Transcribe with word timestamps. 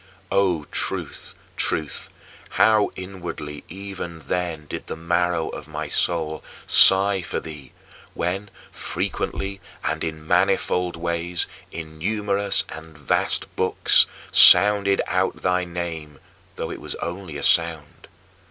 O 0.31 0.63
Truth, 0.71 1.35
Truth, 1.57 2.09
how 2.57 2.89
inwardly 2.95 3.63
even 3.69 4.17
then 4.21 4.65
did 4.65 4.87
the 4.87 4.95
marrow 4.95 5.49
of 5.49 5.67
my 5.67 5.89
soul 5.89 6.43
sigh 6.65 7.21
for 7.21 7.39
thee 7.39 7.71
when, 8.15 8.49
frequently 8.71 9.61
and 9.83 10.03
in 10.03 10.25
manifold 10.25 10.95
ways, 10.95 11.45
in 11.71 11.99
numerous 11.99 12.65
and 12.69 12.97
vast 12.97 13.55
books, 13.55 14.05
[the 14.05 14.09
Manicheans] 14.31 14.35
sounded 14.39 15.01
out 15.05 15.43
thy 15.43 15.65
name 15.65 16.19
though 16.55 16.71
it 16.71 16.81
was 16.81 16.95
only 16.95 17.37
a 17.37 17.43
sound! 17.43 18.07